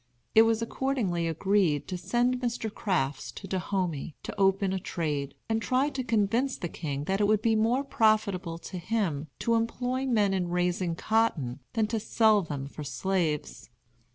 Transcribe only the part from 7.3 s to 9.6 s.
be more profitable to him to